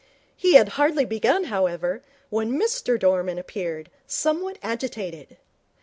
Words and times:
He 0.35 0.55
had 0.55 0.69
hardly 0.69 1.05
begun, 1.05 1.43
however, 1.43 2.01
when 2.31 2.59
Mr 2.59 2.99
Dorman 2.99 3.37
appeared, 3.37 3.91
somewhat 4.07 4.57
agitated. 4.63 5.37